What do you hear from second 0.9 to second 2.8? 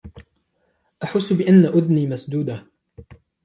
أحس بأن أذني مسدودة.